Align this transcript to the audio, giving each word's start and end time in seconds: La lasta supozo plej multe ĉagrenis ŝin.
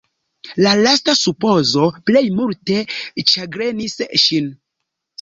La 0.67 0.71
lasta 0.79 1.15
supozo 1.19 1.91
plej 2.09 2.25
multe 2.41 2.81
ĉagrenis 3.37 4.03
ŝin. 4.27 4.55